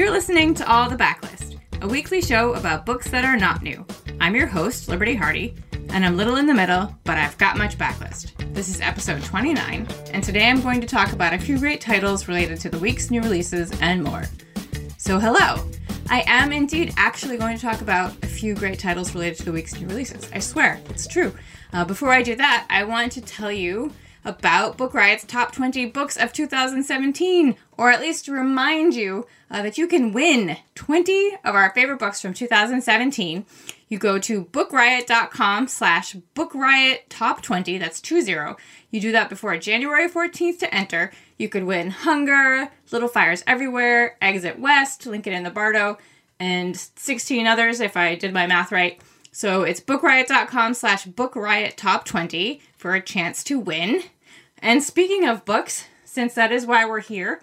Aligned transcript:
You're 0.00 0.10
listening 0.10 0.54
to 0.54 0.66
All 0.66 0.88
the 0.88 0.96
Backlist, 0.96 1.60
a 1.82 1.86
weekly 1.86 2.22
show 2.22 2.54
about 2.54 2.86
books 2.86 3.10
that 3.10 3.22
are 3.22 3.36
not 3.36 3.62
new. 3.62 3.84
I'm 4.18 4.34
your 4.34 4.46
host, 4.46 4.88
Liberty 4.88 5.14
Hardy, 5.14 5.54
and 5.90 6.06
I'm 6.06 6.16
little 6.16 6.36
in 6.36 6.46
the 6.46 6.54
middle, 6.54 6.96
but 7.04 7.18
I've 7.18 7.36
got 7.36 7.58
much 7.58 7.76
backlist. 7.76 8.32
This 8.54 8.70
is 8.70 8.80
episode 8.80 9.22
29, 9.22 9.86
and 10.14 10.24
today 10.24 10.48
I'm 10.48 10.62
going 10.62 10.80
to 10.80 10.86
talk 10.86 11.12
about 11.12 11.34
a 11.34 11.38
few 11.38 11.58
great 11.58 11.82
titles 11.82 12.28
related 12.28 12.58
to 12.60 12.70
the 12.70 12.78
week's 12.78 13.10
new 13.10 13.20
releases 13.20 13.78
and 13.82 14.02
more. 14.02 14.24
So, 14.96 15.18
hello! 15.18 15.68
I 16.08 16.24
am 16.26 16.50
indeed 16.50 16.94
actually 16.96 17.36
going 17.36 17.58
to 17.58 17.62
talk 17.62 17.82
about 17.82 18.14
a 18.24 18.26
few 18.26 18.54
great 18.54 18.78
titles 18.78 19.14
related 19.14 19.40
to 19.40 19.44
the 19.44 19.52
week's 19.52 19.78
new 19.78 19.86
releases. 19.86 20.32
I 20.32 20.38
swear, 20.38 20.80
it's 20.88 21.06
true. 21.06 21.34
Uh, 21.74 21.84
before 21.84 22.08
I 22.08 22.22
do 22.22 22.36
that, 22.36 22.66
I 22.70 22.84
want 22.84 23.12
to 23.12 23.20
tell 23.20 23.52
you 23.52 23.92
about 24.24 24.76
Book 24.76 24.94
Riot's 24.94 25.24
top 25.24 25.52
20 25.52 25.86
books 25.86 26.16
of 26.16 26.32
2017, 26.32 27.56
or 27.80 27.90
at 27.90 28.02
least 28.02 28.28
remind 28.28 28.94
you 28.94 29.26
uh, 29.50 29.62
that 29.62 29.78
you 29.78 29.86
can 29.86 30.12
win 30.12 30.58
20 30.74 31.38
of 31.42 31.54
our 31.54 31.70
favorite 31.70 31.98
books 31.98 32.20
from 32.20 32.34
2017. 32.34 33.46
You 33.88 33.98
go 33.98 34.18
to 34.18 34.44
bookriot.com 34.44 35.66
slash 35.66 36.14
bookriot 36.36 37.08
top20, 37.08 37.80
that's 37.80 38.02
20. 38.02 38.34
You 38.90 39.00
do 39.00 39.12
that 39.12 39.30
before 39.30 39.56
January 39.56 40.10
14th 40.10 40.58
to 40.58 40.74
enter. 40.74 41.10
You 41.38 41.48
could 41.48 41.64
win 41.64 41.88
Hunger, 41.88 42.70
Little 42.92 43.08
Fires 43.08 43.42
Everywhere, 43.46 44.18
Exit 44.20 44.58
West, 44.58 45.06
Lincoln 45.06 45.32
in 45.32 45.44
the 45.44 45.50
Bardo, 45.50 45.96
and 46.38 46.76
16 46.76 47.46
others 47.46 47.80
if 47.80 47.96
I 47.96 48.14
did 48.14 48.34
my 48.34 48.46
math 48.46 48.72
right. 48.72 49.00
So 49.32 49.62
it's 49.62 49.80
bookriot.com 49.80 50.74
slash 50.74 51.06
bookriot 51.06 51.76
top 51.76 52.04
20 52.04 52.60
for 52.76 52.92
a 52.92 53.00
chance 53.00 53.42
to 53.44 53.58
win. 53.58 54.02
And 54.58 54.82
speaking 54.82 55.26
of 55.26 55.46
books, 55.46 55.86
since 56.04 56.34
that 56.34 56.52
is 56.52 56.66
why 56.66 56.84
we're 56.84 57.00
here, 57.00 57.40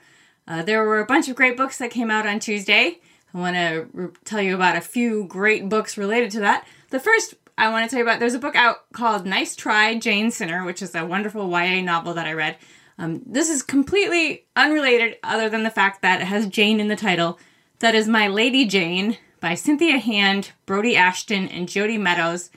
uh, 0.48 0.64
there 0.64 0.84
were 0.84 1.00
a 1.00 1.06
bunch 1.06 1.28
of 1.28 1.36
great 1.36 1.58
books 1.58 1.78
that 1.78 1.92
came 1.92 2.10
out 2.10 2.26
on 2.26 2.40
Tuesday. 2.40 3.00
I 3.34 3.38
want 3.38 3.56
to 3.56 3.88
re- 3.94 4.10
tell 4.24 4.42
you 4.42 4.56
about 4.56 4.78
a 4.78 4.81
few 4.81 5.26
great 5.26 5.67
books 5.70 5.98
related 5.98 6.31
to 6.31 6.39
that. 6.42 6.66
The 6.89 7.00
first 7.00 7.36
I 7.58 7.70
want 7.70 7.86
to 7.86 7.89
tell 7.89 7.98
you 7.98 8.06
about 8.06 8.20
there's 8.20 8.36
a 8.36 8.39
book 8.39 8.56
out 8.56 8.92
called 8.94 9.26
Nice 9.26 9.56
Try, 9.56 9.98
Jane 9.98 10.30
Sinner, 10.30 10.64
which 10.64 10.81
is 10.81 10.94
a 10.94 11.06
wonderful 11.06 11.50
YA 11.50 11.81
novel 11.81 12.14
that 12.14 12.28
I 12.28 12.34
read. 12.34 12.58
Um, 13.00 13.22
this 13.26 13.50
is 13.50 13.62
completely 13.64 14.45
unrelated, 14.56 15.17
other 15.23 15.50
than 15.50 15.64
the 15.64 15.70
fact 15.70 16.02
that 16.02 16.22
it 16.22 16.26
has 16.26 16.48
Jane 16.48 16.80
in 16.80 16.88
the 16.88 16.95
title. 16.95 17.39
That 17.80 17.95
is 17.95 18.08
My 18.08 18.28
Lady 18.28 18.66
Jane 18.66 19.17
by 19.39 19.54
Cynthia 19.56 19.98
Hand, 20.00 20.52
Brodi 20.66 20.95
Ashton, 20.95 21.48
and 21.48 21.70
Jodi 21.70 21.98
Meadows. 21.98 22.50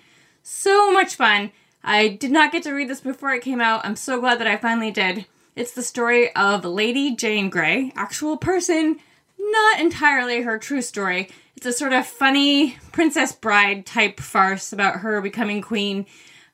So 0.42 0.92
much 0.92 1.14
fun. 1.14 1.52
I 1.82 2.08
did 2.08 2.30
not 2.30 2.52
get 2.52 2.62
to 2.64 2.72
read 2.72 2.88
this 2.88 3.00
before 3.00 3.32
it 3.32 3.42
came 3.42 3.60
out. 3.60 3.84
I'm 3.84 3.96
so 3.96 4.20
glad 4.20 4.38
that 4.40 4.46
I 4.46 4.56
finally 4.56 4.90
did. 4.90 5.26
It's 5.60 5.72
the 5.72 5.82
story 5.82 6.34
of 6.34 6.64
Lady 6.64 7.14
Jane 7.14 7.50
Grey, 7.50 7.92
actual 7.94 8.38
person, 8.38 8.98
not 9.38 9.78
entirely 9.78 10.40
her 10.40 10.56
true 10.56 10.80
story. 10.80 11.28
It's 11.54 11.66
a 11.66 11.72
sort 11.74 11.92
of 11.92 12.06
funny 12.06 12.78
Princess 12.92 13.32
Bride 13.32 13.84
type 13.84 14.20
farce 14.20 14.72
about 14.72 15.00
her 15.00 15.20
becoming 15.20 15.60
queen. 15.60 16.06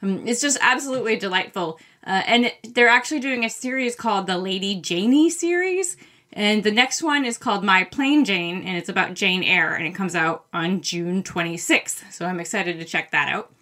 Um, 0.03 0.27
it's 0.27 0.41
just 0.41 0.59
absolutely 0.61 1.15
delightful. 1.15 1.79
Uh, 2.05 2.23
and 2.27 2.53
they're 2.65 2.89
actually 2.89 3.21
doing 3.21 3.45
a 3.45 3.49
series 3.49 3.95
called 3.95 4.27
the 4.27 4.39
Lady 4.39 4.75
Janey 4.75 5.31
series. 5.31 5.97
And 6.33 6.65
the 6.65 6.73
next 6.73 7.01
one 7.01 7.25
is 7.25 7.39
called 7.39 7.62
My 7.62 7.84
Plain 7.84 8.25
Jane, 8.25 8.67
and 8.67 8.77
it's 8.77 8.89
about 8.89 9.15
Jane 9.15 9.45
Eyre, 9.45 9.77
and 9.77 9.87
it 9.87 9.95
comes 9.95 10.17
out 10.17 10.47
on 10.53 10.81
June 10.81 11.23
26th. 11.23 12.12
So 12.12 12.27
I'm 12.27 12.41
excited 12.41 12.81
to 12.81 12.84
check 12.84 13.12
that 13.12 13.29
out. 13.29 13.53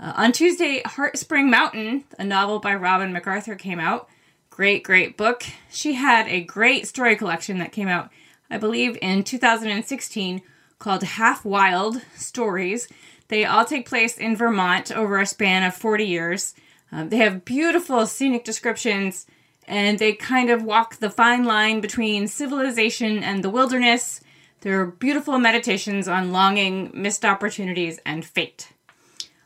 Uh, 0.00 0.12
on 0.16 0.32
Tuesday, 0.32 0.82
Heart 0.84 1.18
Spring 1.18 1.48
Mountain, 1.48 2.02
a 2.18 2.24
novel 2.24 2.58
by 2.58 2.74
Robin 2.74 3.12
MacArthur, 3.12 3.54
came 3.54 3.78
out. 3.78 4.08
Great, 4.56 4.84
great 4.84 5.18
book. 5.18 5.44
She 5.70 5.92
had 5.96 6.26
a 6.28 6.40
great 6.40 6.86
story 6.86 7.14
collection 7.14 7.58
that 7.58 7.72
came 7.72 7.88
out, 7.88 8.08
I 8.50 8.56
believe, 8.56 8.96
in 9.02 9.22
2016 9.22 10.40
called 10.78 11.02
Half 11.02 11.44
Wild 11.44 12.00
Stories. 12.14 12.88
They 13.28 13.44
all 13.44 13.66
take 13.66 13.86
place 13.86 14.16
in 14.16 14.34
Vermont 14.34 14.90
over 14.90 15.20
a 15.20 15.26
span 15.26 15.62
of 15.62 15.74
40 15.74 16.06
years. 16.06 16.54
Um, 16.90 17.10
they 17.10 17.18
have 17.18 17.44
beautiful 17.44 18.06
scenic 18.06 18.44
descriptions 18.44 19.26
and 19.68 19.98
they 19.98 20.14
kind 20.14 20.48
of 20.48 20.62
walk 20.62 20.96
the 20.96 21.10
fine 21.10 21.44
line 21.44 21.82
between 21.82 22.26
civilization 22.26 23.22
and 23.22 23.44
the 23.44 23.50
wilderness. 23.50 24.22
They're 24.62 24.86
beautiful 24.86 25.38
meditations 25.38 26.08
on 26.08 26.32
longing, 26.32 26.92
missed 26.94 27.26
opportunities, 27.26 28.00
and 28.06 28.24
fate. 28.24 28.72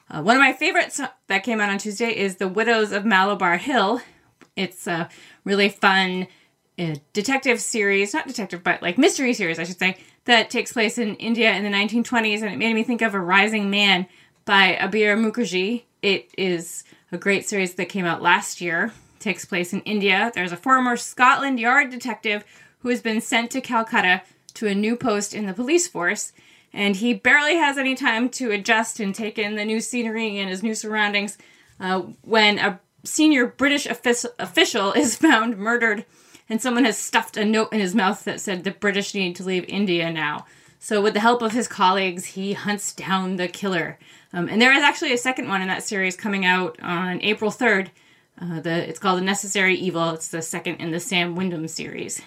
Uh, 0.08 0.22
one 0.22 0.36
of 0.36 0.40
my 0.40 0.52
favorites 0.52 1.00
that 1.26 1.42
came 1.42 1.60
out 1.60 1.68
on 1.68 1.78
Tuesday 1.78 2.16
is 2.16 2.36
The 2.36 2.46
Widows 2.46 2.92
of 2.92 3.04
Malabar 3.04 3.56
Hill. 3.56 4.02
It's 4.60 4.86
a 4.86 5.08
really 5.44 5.68
fun 5.68 6.26
uh, 6.78 6.96
detective 7.12 7.60
series, 7.60 8.14
not 8.14 8.26
detective, 8.26 8.62
but 8.62 8.82
like 8.82 8.98
mystery 8.98 9.32
series, 9.34 9.58
I 9.58 9.64
should 9.64 9.78
say, 9.78 9.96
that 10.24 10.50
takes 10.50 10.72
place 10.72 10.98
in 10.98 11.16
India 11.16 11.52
in 11.52 11.64
the 11.64 11.70
1920s, 11.70 12.42
and 12.42 12.52
it 12.52 12.58
made 12.58 12.74
me 12.74 12.82
think 12.82 13.02
of 13.02 13.14
A 13.14 13.20
Rising 13.20 13.70
Man 13.70 14.06
by 14.44 14.76
Abir 14.80 15.16
Mukherjee. 15.16 15.84
It 16.02 16.30
is 16.36 16.84
a 17.12 17.18
great 17.18 17.48
series 17.48 17.74
that 17.74 17.86
came 17.88 18.04
out 18.04 18.22
last 18.22 18.60
year. 18.60 18.92
It 19.16 19.20
takes 19.20 19.44
place 19.44 19.72
in 19.72 19.80
India. 19.80 20.30
There's 20.34 20.52
a 20.52 20.56
former 20.56 20.96
Scotland 20.96 21.58
Yard 21.58 21.90
detective 21.90 22.44
who 22.80 22.88
has 22.90 23.00
been 23.00 23.20
sent 23.20 23.50
to 23.52 23.60
Calcutta 23.60 24.22
to 24.54 24.66
a 24.66 24.74
new 24.74 24.96
post 24.96 25.34
in 25.34 25.46
the 25.46 25.54
police 25.54 25.86
force 25.86 26.32
and 26.72 26.96
he 26.96 27.14
barely 27.14 27.56
has 27.56 27.78
any 27.78 27.94
time 27.94 28.28
to 28.28 28.50
adjust 28.50 29.00
and 29.00 29.14
take 29.14 29.38
in 29.38 29.56
the 29.56 29.64
new 29.64 29.80
scenery 29.80 30.38
and 30.38 30.48
his 30.48 30.62
new 30.62 30.74
surroundings 30.74 31.36
uh, 31.80 32.00
when 32.22 32.58
a 32.58 32.80
senior 33.04 33.46
British 33.46 33.86
official 33.86 34.92
is 34.92 35.16
found 35.16 35.58
murdered 35.58 36.04
and 36.50 36.60
someone 36.60 36.84
has 36.84 36.98
stuffed 36.98 37.36
a 37.36 37.44
note 37.44 37.72
in 37.72 37.80
his 37.80 37.94
mouth 37.94 38.24
that 38.24 38.40
said 38.40 38.64
the 38.64 38.72
British 38.72 39.14
need 39.14 39.36
to 39.36 39.44
leave 39.44 39.64
India 39.68 40.12
now. 40.12 40.46
So, 40.80 41.00
with 41.00 41.14
the 41.14 41.20
help 41.20 41.42
of 41.42 41.52
his 41.52 41.68
colleagues, 41.68 42.24
he 42.24 42.54
hunts 42.54 42.92
down 42.92 43.36
the 43.36 43.48
killer. 43.48 43.98
Um, 44.32 44.48
and 44.48 44.60
there 44.60 44.72
is 44.72 44.82
actually 44.82 45.12
a 45.12 45.18
second 45.18 45.48
one 45.48 45.62
in 45.62 45.68
that 45.68 45.84
series 45.84 46.16
coming 46.16 46.44
out 46.44 46.80
on 46.82 47.20
April 47.22 47.50
3rd. 47.50 47.90
Uh, 48.40 48.60
the, 48.60 48.88
it's 48.88 48.98
called 48.98 49.18
The 49.18 49.24
Necessary 49.24 49.74
Evil. 49.76 50.10
It's 50.10 50.28
the 50.28 50.42
second 50.42 50.76
in 50.76 50.90
the 50.90 50.98
Sam 50.98 51.36
Wyndham 51.36 51.68
series. 51.68 52.22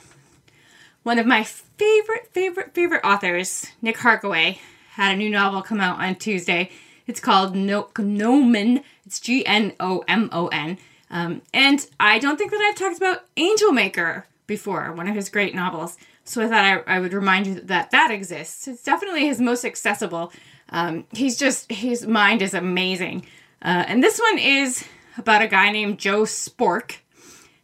One 1.02 1.20
of 1.20 1.26
my 1.26 1.44
favorite, 1.44 2.30
favorite, 2.32 2.74
favorite 2.74 3.04
authors, 3.04 3.66
Nick 3.82 3.98
Harkaway, 3.98 4.60
had 4.92 5.14
a 5.14 5.18
new 5.18 5.30
novel 5.30 5.64
come 5.64 5.82
out 5.82 6.00
on 6.00 6.16
Tuesday. 6.16 6.70
It's 7.08 7.20
called 7.20 7.56
no- 7.56 7.90
Gnomon. 7.98 8.84
It's 9.06 9.20
G 9.20 9.46
N 9.46 9.74
O 9.80 10.04
M 10.08 10.30
O 10.32 10.48
N. 10.48 10.78
Um, 11.10 11.42
and 11.54 11.86
I 12.00 12.20
don't 12.20 12.38
think 12.38 12.52
that 12.52 12.62
I've 12.62 12.78
talked 12.78 12.98
about 12.98 13.24
Angelmaker 13.36 14.24
before, 14.48 14.92
one 14.94 15.08
of 15.08 15.16
his 15.16 15.30
great 15.30 15.54
novels. 15.54 15.98
So 16.24 16.42
I 16.42 16.48
thought 16.48 16.66
I, 16.88 16.96
I 16.96 17.00
would 17.00 17.14
remind 17.14 17.48
you 17.48 17.56
that 17.62 17.92
that 17.92 18.10
exists. 18.10 18.68
It's 18.68 18.84
definitely 18.84 19.28
his 19.28 19.40
most 19.40 19.66
accessible. 19.66 20.32
Um, 20.70 21.06
he's 21.12 21.38
just, 21.38 21.72
his 21.72 22.08
mind 22.08 22.42
is 22.42 22.54
amazing. 22.54 23.26
Uh, 23.62 23.84
and 23.88 24.02
this 24.02 24.20
one 24.20 24.40
is 24.40 24.86
about 25.18 25.42
a 25.42 25.48
guy 25.48 25.72
named 25.72 26.00
Joe 26.00 26.24
Spork. 26.24 26.98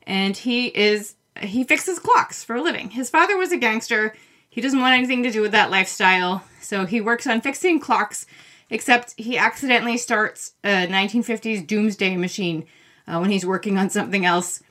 And 0.05 0.35
he 0.35 0.67
is 0.67 1.15
he 1.41 1.63
fixes 1.63 1.99
clocks 1.99 2.43
for 2.43 2.55
a 2.55 2.61
living. 2.61 2.91
His 2.91 3.09
father 3.09 3.37
was 3.37 3.51
a 3.51 3.57
gangster. 3.57 4.15
He 4.49 4.61
doesn't 4.61 4.79
want 4.79 4.97
anything 4.97 5.23
to 5.23 5.31
do 5.31 5.41
with 5.41 5.51
that 5.51 5.71
lifestyle. 5.71 6.43
So 6.59 6.85
he 6.85 7.01
works 7.01 7.27
on 7.27 7.41
fixing 7.41 7.79
clocks, 7.79 8.25
except 8.69 9.13
he 9.17 9.37
accidentally 9.37 9.97
starts 9.97 10.53
a 10.63 10.87
1950s 10.87 11.65
doomsday 11.65 12.15
machine 12.17 12.65
uh, 13.07 13.19
when 13.19 13.31
he's 13.31 13.45
working 13.45 13.77
on 13.77 13.89
something 13.89 14.25
else. 14.25 14.61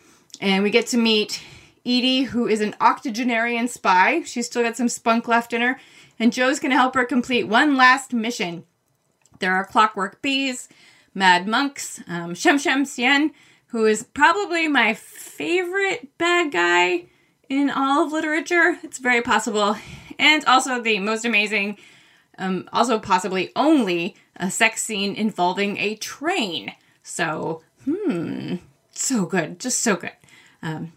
And 0.40 0.62
we 0.62 0.70
get 0.70 0.86
to 0.88 0.96
meet 0.96 1.42
Edie, 1.84 2.22
who 2.22 2.46
is 2.46 2.60
an 2.60 2.74
octogenarian 2.80 3.68
spy. 3.68 4.22
She's 4.22 4.46
still 4.46 4.62
got 4.62 4.76
some 4.76 4.88
spunk 4.88 5.26
left 5.26 5.52
in 5.52 5.60
her. 5.62 5.80
And 6.18 6.32
Joe's 6.32 6.60
going 6.60 6.70
to 6.70 6.76
help 6.76 6.94
her 6.94 7.04
complete 7.04 7.44
one 7.44 7.76
last 7.76 8.12
mission. 8.12 8.64
There 9.38 9.54
are 9.54 9.64
clockwork 9.64 10.20
bees, 10.20 10.68
mad 11.14 11.46
monks, 11.46 12.02
um, 12.08 12.34
Shem 12.34 12.58
Shem 12.58 12.84
Tsien, 12.84 13.30
who 13.68 13.86
is 13.86 14.02
probably 14.02 14.68
my 14.68 14.94
favorite 14.94 16.18
bad 16.18 16.52
guy 16.52 17.06
in 17.48 17.70
all 17.70 18.04
of 18.04 18.12
literature. 18.12 18.78
It's 18.82 18.98
very 18.98 19.22
possible. 19.22 19.76
And 20.18 20.44
also 20.46 20.80
the 20.80 20.98
most 20.98 21.24
amazing, 21.24 21.78
um, 22.38 22.68
also 22.72 22.98
possibly 22.98 23.50
only, 23.56 24.16
a 24.36 24.50
sex 24.50 24.82
scene 24.82 25.14
involving 25.14 25.76
a 25.78 25.96
train. 25.96 26.72
So, 27.02 27.62
hmm, 27.84 28.56
so 28.92 29.26
good. 29.26 29.58
Just 29.58 29.80
so 29.80 29.96
good. 29.96 30.12
Um, 30.62 30.92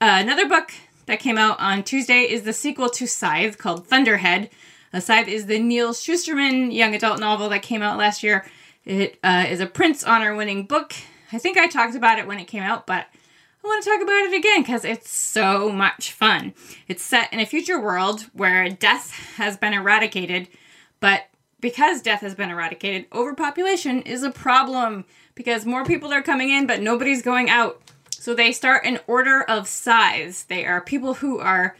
uh, 0.00 0.18
another 0.20 0.48
book 0.48 0.72
that 1.06 1.20
came 1.20 1.38
out 1.38 1.58
on 1.60 1.82
Tuesday 1.82 2.22
is 2.22 2.42
the 2.42 2.52
sequel 2.52 2.88
to 2.90 3.06
Scythe 3.06 3.58
called 3.58 3.86
Thunderhead. 3.86 4.50
Uh, 4.92 5.00
Scythe 5.00 5.28
is 5.28 5.46
the 5.46 5.58
Neal 5.58 5.92
Shusterman 5.92 6.74
young 6.74 6.94
adult 6.94 7.20
novel 7.20 7.48
that 7.50 7.62
came 7.62 7.82
out 7.82 7.98
last 7.98 8.22
year. 8.22 8.46
It 8.84 9.18
uh, 9.22 9.46
is 9.48 9.60
a 9.60 9.66
Printz 9.66 10.06
Honor 10.06 10.34
winning 10.34 10.64
book 10.64 10.94
I 11.32 11.38
think 11.38 11.56
I 11.56 11.68
talked 11.68 11.94
about 11.94 12.18
it 12.18 12.26
when 12.26 12.38
it 12.38 12.46
came 12.46 12.62
out, 12.62 12.86
but 12.86 13.06
I 13.62 13.66
want 13.66 13.84
to 13.84 13.90
talk 13.90 14.02
about 14.02 14.24
it 14.24 14.36
again 14.36 14.62
because 14.62 14.84
it's 14.84 15.10
so 15.10 15.70
much 15.70 16.12
fun. 16.12 16.54
It's 16.88 17.02
set 17.02 17.32
in 17.32 17.38
a 17.38 17.46
future 17.46 17.80
world 17.80 18.22
where 18.32 18.68
death 18.68 19.12
has 19.36 19.56
been 19.56 19.72
eradicated, 19.72 20.48
but 21.00 21.24
because 21.60 22.02
death 22.02 22.20
has 22.20 22.34
been 22.34 22.50
eradicated, 22.50 23.06
overpopulation 23.12 24.02
is 24.02 24.22
a 24.22 24.30
problem 24.30 25.04
because 25.34 25.66
more 25.66 25.84
people 25.84 26.12
are 26.12 26.22
coming 26.22 26.50
in, 26.50 26.66
but 26.66 26.80
nobody's 26.80 27.22
going 27.22 27.50
out. 27.50 27.82
So 28.10 28.34
they 28.34 28.52
start 28.52 28.84
an 28.84 29.00
order 29.06 29.42
of 29.42 29.66
scythes. 29.66 30.44
They 30.44 30.66
are 30.66 30.80
people 30.80 31.14
who 31.14 31.38
are 31.38 31.76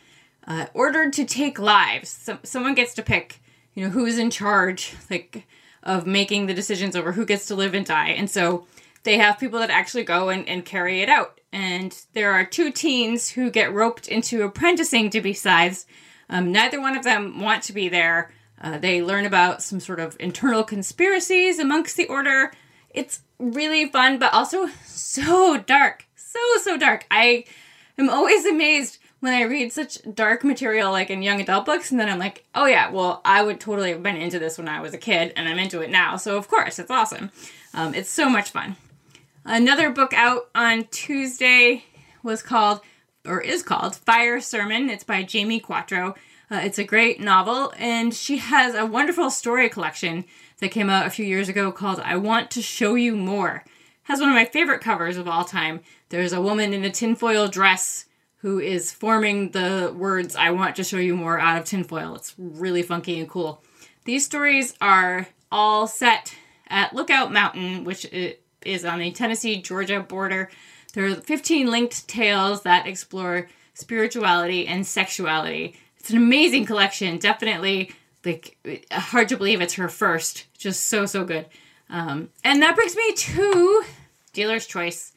uh, 0.46 0.66
ordered 0.74 1.12
to 1.14 1.24
take 1.24 1.58
lives. 1.58 2.08
So, 2.08 2.38
someone 2.42 2.74
gets 2.74 2.94
to 2.94 3.02
pick, 3.02 3.40
you 3.74 3.84
know, 3.84 3.90
who's 3.90 4.18
in 4.18 4.30
charge, 4.30 4.94
like, 5.10 5.46
of 5.82 6.06
making 6.06 6.46
the 6.46 6.54
decisions 6.54 6.96
over 6.96 7.12
who 7.12 7.24
gets 7.24 7.46
to 7.46 7.54
live 7.54 7.74
and 7.74 7.86
die. 7.86 8.10
And 8.10 8.28
so 8.28 8.66
they 9.02 9.18
have 9.18 9.38
people 9.38 9.58
that 9.60 9.70
actually 9.70 10.04
go 10.04 10.28
and, 10.28 10.46
and 10.48 10.64
carry 10.64 11.00
it 11.00 11.08
out. 11.08 11.40
And 11.52 11.98
there 12.12 12.32
are 12.32 12.44
two 12.44 12.70
teens 12.70 13.30
who 13.30 13.50
get 13.50 13.72
roped 13.72 14.08
into 14.08 14.42
apprenticing 14.42 15.10
to 15.10 15.20
be 15.20 15.32
scythes. 15.32 15.86
Um, 16.28 16.52
neither 16.52 16.80
one 16.80 16.96
of 16.96 17.04
them 17.04 17.40
want 17.40 17.62
to 17.64 17.72
be 17.72 17.88
there. 17.88 18.30
Uh, 18.60 18.78
they 18.78 19.02
learn 19.02 19.24
about 19.24 19.62
some 19.62 19.80
sort 19.80 20.00
of 20.00 20.16
internal 20.20 20.62
conspiracies 20.62 21.58
amongst 21.58 21.96
the 21.96 22.06
order. 22.06 22.52
It's 22.90 23.22
really 23.38 23.86
fun, 23.88 24.18
but 24.18 24.34
also 24.34 24.66
so 24.84 25.56
dark. 25.58 26.06
So, 26.14 26.38
so 26.62 26.76
dark. 26.76 27.06
I 27.10 27.44
am 27.96 28.10
always 28.10 28.44
amazed 28.44 28.98
when 29.20 29.32
I 29.34 29.42
read 29.42 29.72
such 29.72 29.98
dark 30.14 30.44
material 30.44 30.90
like 30.92 31.10
in 31.10 31.22
young 31.22 31.40
adult 31.40 31.66
books, 31.66 31.90
and 31.90 32.00
then 32.00 32.08
I'm 32.08 32.18
like, 32.18 32.44
oh 32.54 32.66
yeah, 32.66 32.90
well, 32.90 33.20
I 33.24 33.42
would 33.42 33.60
totally 33.60 33.90
have 33.90 34.02
been 34.02 34.16
into 34.16 34.38
this 34.38 34.58
when 34.58 34.68
I 34.68 34.80
was 34.80 34.94
a 34.94 34.98
kid, 34.98 35.32
and 35.36 35.48
I'm 35.48 35.58
into 35.58 35.80
it 35.80 35.90
now. 35.90 36.16
So, 36.16 36.36
of 36.36 36.48
course, 36.48 36.78
it's 36.78 36.90
awesome. 36.90 37.30
Um, 37.74 37.94
it's 37.94 38.10
so 38.10 38.28
much 38.28 38.50
fun. 38.50 38.76
Another 39.44 39.90
book 39.90 40.12
out 40.12 40.48
on 40.54 40.84
Tuesday 40.90 41.84
was 42.22 42.42
called, 42.42 42.80
or 43.26 43.40
is 43.40 43.62
called, 43.62 43.96
Fire 43.96 44.40
Sermon. 44.40 44.90
It's 44.90 45.04
by 45.04 45.22
Jamie 45.22 45.60
Quatro. 45.60 46.14
Uh, 46.50 46.60
it's 46.64 46.78
a 46.78 46.84
great 46.84 47.20
novel, 47.20 47.72
and 47.78 48.12
she 48.12 48.38
has 48.38 48.74
a 48.74 48.84
wonderful 48.84 49.30
story 49.30 49.68
collection 49.68 50.24
that 50.58 50.72
came 50.72 50.90
out 50.90 51.06
a 51.06 51.10
few 51.10 51.24
years 51.24 51.48
ago 51.48 51.70
called 51.70 52.00
I 52.00 52.16
Want 52.16 52.50
to 52.50 52.62
Show 52.62 52.96
You 52.96 53.14
More. 53.14 53.64
Has 54.04 54.18
one 54.18 54.30
of 54.30 54.34
my 54.34 54.46
favorite 54.46 54.80
covers 54.80 55.16
of 55.16 55.28
all 55.28 55.44
time. 55.44 55.80
There's 56.08 56.32
a 56.32 56.40
woman 56.40 56.74
in 56.74 56.84
a 56.84 56.90
tinfoil 56.90 57.46
dress 57.46 58.06
who 58.38 58.58
is 58.58 58.92
forming 58.92 59.52
the 59.52 59.94
words 59.96 60.34
I 60.34 60.50
want 60.50 60.74
to 60.76 60.82
show 60.82 60.96
you 60.96 61.14
more 61.14 61.38
out 61.38 61.56
of 61.56 61.66
tinfoil. 61.66 62.16
It's 62.16 62.34
really 62.36 62.82
funky 62.82 63.20
and 63.20 63.28
cool. 63.28 63.62
These 64.04 64.24
stories 64.24 64.74
are 64.80 65.28
all 65.52 65.86
set 65.86 66.34
at 66.66 66.92
Lookout 66.94 67.32
Mountain, 67.32 67.84
which 67.84 68.06
is 68.62 68.84
on 68.84 68.98
the 68.98 69.12
Tennessee 69.12 69.62
Georgia 69.62 70.00
border. 70.00 70.50
There 70.94 71.04
are 71.04 71.14
15 71.14 71.70
linked 71.70 72.08
tales 72.08 72.62
that 72.62 72.88
explore 72.88 73.48
spirituality 73.74 74.66
and 74.66 74.84
sexuality. 74.84 75.76
It's 76.00 76.10
an 76.10 76.16
amazing 76.16 76.64
collection. 76.64 77.18
Definitely, 77.18 77.92
like, 78.24 78.56
hard 78.90 79.28
to 79.28 79.36
believe 79.36 79.60
it's 79.60 79.74
her 79.74 79.88
first. 79.88 80.46
Just 80.58 80.86
so, 80.86 81.06
so 81.06 81.24
good. 81.24 81.46
Um, 81.88 82.30
and 82.42 82.62
that 82.62 82.74
brings 82.74 82.96
me 82.96 83.12
to 83.12 83.84
Dealer's 84.32 84.66
Choice. 84.66 85.12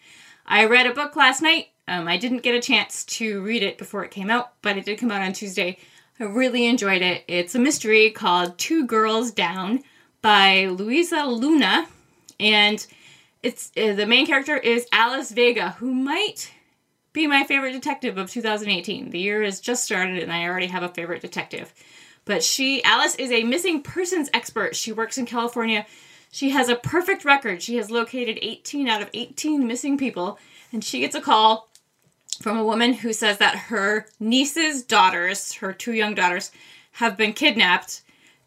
I 0.46 0.66
read 0.66 0.86
a 0.86 0.94
book 0.94 1.16
last 1.16 1.42
night. 1.42 1.68
Um, 1.88 2.08
I 2.08 2.18
didn't 2.18 2.44
get 2.44 2.56
a 2.56 2.62
chance 2.62 3.04
to 3.06 3.42
read 3.42 3.64
it 3.64 3.78
before 3.78 4.04
it 4.04 4.12
came 4.12 4.30
out, 4.30 4.54
but 4.62 4.78
it 4.78 4.86
did 4.86 5.00
come 5.00 5.12
out 5.12 5.22
on 5.22 5.34
Tuesday. 5.34 5.78
I 6.20 6.26
really 6.26 6.66
enjoyed 6.66 7.02
it. 7.02 7.24
It's 7.28 7.56
a 7.56 7.60
mystery 7.60 8.12
called 8.12 8.58
Two 8.58 8.86
Girls 8.86 9.32
Down 9.32 9.84
by 10.22 10.68
Louisa 10.68 11.26
Luna. 11.26 11.88
And 12.40 12.86
it's 13.42 13.72
uh, 13.78 13.94
the 13.94 14.06
main 14.06 14.26
character 14.26 14.58
is 14.58 14.88
Alice 14.92 15.32
Vega, 15.32 15.72
who 15.72 15.94
might 15.94 16.52
be 17.14 17.28
my 17.28 17.44
favorite 17.44 17.72
detective 17.72 18.18
of 18.18 18.30
2018. 18.30 19.12
The 19.12 19.20
year 19.20 19.44
has 19.44 19.60
just 19.60 19.84
started 19.84 20.22
and 20.22 20.32
I 20.32 20.46
already 20.46 20.68
have 20.68 20.84
a 20.84 20.90
favorite 20.90 21.22
detective. 21.22 21.74
But 22.26 22.44
she, 22.44 22.84
Alice, 22.84 23.16
is 23.16 23.32
a 23.32 23.44
missing 23.44 23.82
persons 23.82 24.30
expert. 24.34 24.76
She 24.76 24.92
works 24.92 25.18
in 25.18 25.26
California. 25.26 25.86
She 26.32 26.50
has 26.50 26.70
a 26.70 26.76
perfect 26.76 27.26
record. 27.26 27.62
She 27.62 27.76
has 27.76 27.92
located 27.92 28.40
18 28.42 28.88
out 28.88 29.02
of 29.02 29.10
18 29.14 29.68
missing 29.68 29.98
people. 29.98 30.40
And 30.72 30.84
she 30.84 31.02
gets 31.02 31.16
a 31.16 31.22
call 31.22 31.70
from 32.42 32.58
a 32.58 32.66
woman 32.66 32.94
who 32.94 33.14
says 33.14 33.38
that 33.38 33.56
her 33.56 34.08
niece's 34.20 34.84
daughters, 34.84 35.54
her 35.54 35.74
two 35.74 35.94
young 35.94 36.16
daughters, 36.16 36.52
have 36.94 37.18
been 37.18 37.34
kidnapped 37.34 38.02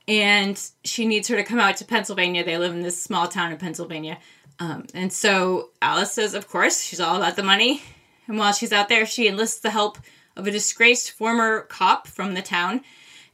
and 0.09 0.61
she 0.85 1.07
needs 1.07 1.29
her 1.29 1.37
to 1.37 1.45
come 1.45 1.59
out 1.59 1.77
to 1.77 1.85
Pennsylvania. 1.85 2.45
They 2.45 2.59
live 2.59 2.73
in 2.73 2.83
this 2.83 3.01
small 3.03 3.27
town 3.29 3.53
in 3.53 3.59
Pennsylvania. 3.59 4.19
Um, 4.59 4.87
and 4.95 5.13
so 5.13 5.71
Alice 5.83 6.13
says, 6.13 6.35
of 6.35 6.49
course, 6.49 6.81
she's 6.81 7.01
all 7.01 7.17
about 7.17 7.37
the 7.37 7.43
money. 7.43 7.83
And 8.27 8.39
while 8.39 8.53
she's 8.53 8.73
out 8.73 8.89
there, 8.89 9.07
she 9.07 9.29
enlists 9.29 9.61
the 9.61 9.71
help 9.71 9.99
of 10.37 10.47
a 10.47 10.51
disgraced 10.51 11.13
former 11.13 11.63
cop 11.63 12.07
from 12.07 12.35
the 12.35 12.43
town. 12.43 12.83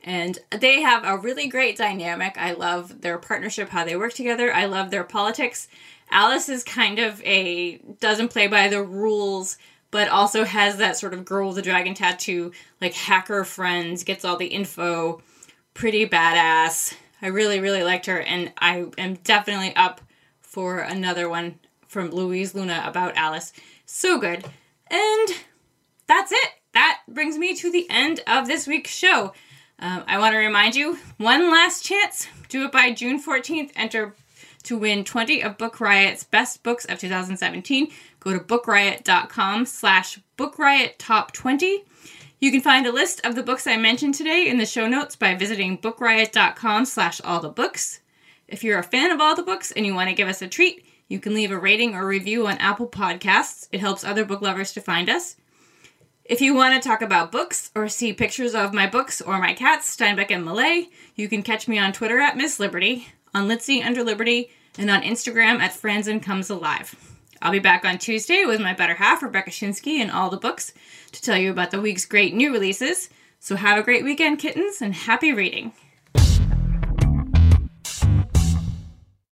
And 0.05 0.39
they 0.51 0.83
have 0.83 1.05
a 1.05 1.17
really 1.17 1.49
great 1.49 1.77
dynamic. 1.77 2.37
I 2.37 2.53
love 2.53 3.03
their 3.03 3.19
partnership, 3.19 3.69
how 3.69 3.85
they 3.85 3.97
work 3.97 4.15
together. 4.15 4.53
I 4.53 4.67
love 4.67 4.91
their 4.91 5.05
politics. 5.05 5.69
Alice 6.11 6.49
is 6.49 6.65
kind 6.65 6.99
of 6.99 7.23
a 7.25 7.79
doesn't 8.01 8.29
play 8.29 8.47
by 8.47 8.69
the 8.69 8.83
rules, 8.83 9.57
but 9.91 10.09
also 10.09 10.45
has 10.45 10.77
that 10.77 10.97
sort 10.97 11.15
of 11.15 11.25
girl 11.25 11.49
with 11.49 11.57
the 11.57 11.63
dragon 11.63 11.95
tattoo, 11.95 12.53
like 12.81 12.95
hacker 12.95 13.45
friends, 13.45 14.05
gets 14.05 14.25
all 14.25 14.37
the 14.37 14.47
info, 14.47 15.23
pretty 15.75 16.07
badass. 16.07 16.95
I 17.21 17.29
really, 17.29 17.61
really 17.61 17.85
liked 17.85 18.07
her, 18.07 18.21
and 18.21 18.53
I 18.59 18.87
am 18.99 19.15
definitely 19.23 19.75
up 19.77 20.01
for 20.41 20.81
another 20.81 21.29
one 21.29 21.61
from 21.87 22.11
Louisa 22.11 22.59
Luna 22.59 22.83
about 22.85 23.17
Alice. 23.17 23.53
So 23.87 24.19
good. 24.19 24.45
And 24.93 25.29
that's 26.07 26.31
it. 26.31 26.51
That 26.75 27.01
brings 27.09 27.39
me 27.39 27.57
to 27.57 27.71
the 27.71 27.87
end 27.91 28.21
of 28.27 28.47
this 28.47 28.67
week's 28.67 28.95
show. 28.95 29.33
Um, 29.79 30.05
I 30.07 30.19
want 30.19 30.35
to 30.35 30.39
remind 30.39 30.77
you 30.77 30.99
one 31.17 31.51
last 31.51 31.85
chance. 31.85 32.29
Do 32.49 32.65
it 32.67 32.73
by 32.73 32.93
June 32.93 33.21
14th. 33.21 33.73
Enter 33.75 34.15
to 34.65 34.79
win 34.79 35.03
20 35.03 35.43
of 35.43 35.59
Book 35.59 35.81
Riot's 35.81 36.25
best 36.25 36.63
books 36.63 36.85
of 36.85 36.99
2017. 36.99 37.91
Go 38.21 38.33
to 38.33 38.39
bookriot.com 38.39 39.67
slash 39.67 40.21
bookriot 40.39 40.93
top 40.99 41.33
20. 41.33 41.85
You 42.39 42.51
can 42.51 42.61
find 42.61 42.87
a 42.87 42.93
list 42.93 43.25
of 43.25 43.35
the 43.35 43.43
books 43.43 43.67
I 43.67 43.77
mentioned 43.77 44.15
today 44.15 44.49
in 44.49 44.59
the 44.59 44.67
show 44.67 44.87
notes 44.87 45.17
by 45.17 45.35
visiting 45.35 45.79
bookriot.com 45.79 46.85
slash 46.85 47.21
all 47.23 47.41
the 47.41 47.49
books. 47.49 48.01
If 48.47 48.63
you're 48.63 48.79
a 48.79 48.85
fan 48.85 49.11
of 49.11 49.21
all 49.21 49.35
the 49.35 49.43
books 49.43 49.73
and 49.73 49.87
you 49.87 49.95
want 49.95 50.11
to 50.11 50.15
give 50.15 50.29
us 50.29 50.43
a 50.43 50.49
treat, 50.49 50.85
you 51.13 51.21
can 51.21 51.35
leave 51.35 51.51
a 51.51 51.59
rating 51.59 51.95
or 51.95 52.07
review 52.07 52.47
on 52.47 52.57
Apple 52.57 52.89
Podcasts. 52.89 53.69
It 53.71 53.81
helps 53.81 54.03
other 54.03 54.25
book 54.25 54.41
lovers 54.41 54.73
to 54.73 54.81
find 54.81 55.11
us. 55.11 55.37
If 56.25 56.41
you 56.41 56.55
want 56.55 56.75
to 56.75 56.89
talk 56.89 57.03
about 57.03 57.31
books 57.31 57.71
or 57.75 57.87
see 57.91 58.15
pictures 58.15 58.55
of 58.55 58.73
my 58.73 58.87
books 58.87 59.21
or 59.21 59.39
my 59.39 59.53
cats, 59.53 59.95
Steinbeck 59.95 60.31
and 60.31 60.43
Millay, 60.43 60.89
you 61.15 61.29
can 61.29 61.43
catch 61.43 61.69
me 61.69 61.79
on 61.79 61.93
Twitter 61.93 62.19
at 62.19 62.39
Miss 62.39 62.59
Liberty, 62.59 63.09
on 63.35 63.47
Litsy 63.47 63.85
under 63.85 64.03
Liberty, 64.03 64.51
and 64.79 64.91
on 64.91 65.03
Instagram 65.03 65.61
at 65.61 65.75
Franzen 65.75 66.23
Comes 66.23 66.49
Alive. 66.49 66.95
I'll 67.43 67.53
be 67.53 67.59
back 67.59 67.85
on 67.85 67.99
Tuesday 67.99 68.47
with 68.47 68.63
my 68.63 68.73
better 68.73 68.95
half, 68.95 69.23
Rebecca 69.23 69.51
Schinsky, 69.51 69.99
and 69.99 70.11
all 70.11 70.31
the 70.31 70.39
books 70.39 70.73
to 71.13 71.21
tell 71.21 71.37
you 71.37 71.51
about 71.51 71.73
the 71.73 71.81
week's 71.83 72.07
great 72.07 72.33
new 72.33 72.51
releases. 72.51 73.11
So 73.39 73.57
have 73.57 73.77
a 73.77 73.83
great 73.83 74.03
weekend, 74.03 74.39
kittens, 74.39 74.81
and 74.81 74.95
happy 74.95 75.35
reading. 75.35 75.75